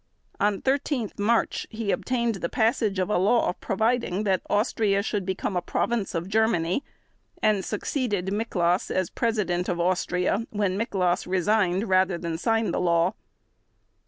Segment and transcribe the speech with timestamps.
[0.39, 5.55] On 13 March he obtained the passage of a law providing that Austria should become
[5.55, 6.83] a province of Germany
[7.43, 13.13] and succeeded Miklas as President of Austria when Miklas resigned rather than sign the law.